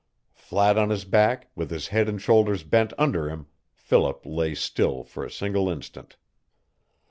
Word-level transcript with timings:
Flat 0.33 0.79
on 0.79 0.89
his 0.89 1.05
back, 1.05 1.51
with 1.53 1.69
his 1.69 1.89
head 1.89 2.09
and 2.09 2.19
shoulders 2.19 2.63
bent 2.63 2.91
under 2.97 3.29
him, 3.29 3.45
Philip 3.75 4.23
lay 4.25 4.55
still 4.55 5.03
for 5.03 5.23
a 5.23 5.29
single 5.29 5.69
instant. 5.69 6.17